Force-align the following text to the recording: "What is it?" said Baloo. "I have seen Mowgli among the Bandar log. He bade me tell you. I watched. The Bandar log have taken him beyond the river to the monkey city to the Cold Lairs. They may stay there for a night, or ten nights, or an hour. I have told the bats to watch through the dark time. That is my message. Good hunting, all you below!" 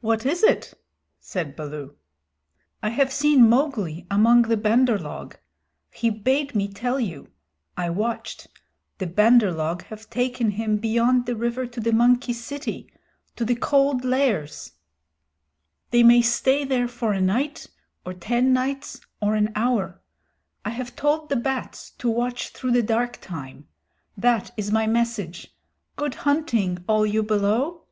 "What 0.00 0.24
is 0.24 0.42
it?" 0.42 0.72
said 1.20 1.54
Baloo. 1.54 1.96
"I 2.82 2.88
have 2.88 3.12
seen 3.12 3.46
Mowgli 3.46 4.06
among 4.10 4.40
the 4.40 4.56
Bandar 4.56 4.96
log. 4.98 5.36
He 5.90 6.08
bade 6.08 6.54
me 6.54 6.66
tell 6.66 6.98
you. 6.98 7.30
I 7.76 7.90
watched. 7.90 8.46
The 8.96 9.06
Bandar 9.06 9.52
log 9.52 9.82
have 9.84 10.08
taken 10.08 10.52
him 10.52 10.78
beyond 10.78 11.26
the 11.26 11.36
river 11.36 11.66
to 11.66 11.78
the 11.78 11.92
monkey 11.92 12.32
city 12.32 12.90
to 13.36 13.44
the 13.44 13.54
Cold 13.54 14.02
Lairs. 14.02 14.72
They 15.90 16.02
may 16.02 16.22
stay 16.22 16.64
there 16.64 16.88
for 16.88 17.12
a 17.12 17.20
night, 17.20 17.66
or 18.06 18.14
ten 18.14 18.54
nights, 18.54 18.98
or 19.20 19.34
an 19.34 19.52
hour. 19.54 20.00
I 20.64 20.70
have 20.70 20.96
told 20.96 21.28
the 21.28 21.36
bats 21.36 21.90
to 21.98 22.08
watch 22.08 22.48
through 22.48 22.72
the 22.72 22.82
dark 22.82 23.20
time. 23.20 23.68
That 24.16 24.52
is 24.56 24.72
my 24.72 24.86
message. 24.86 25.54
Good 25.96 26.14
hunting, 26.24 26.82
all 26.88 27.04
you 27.04 27.22
below!" 27.22 27.84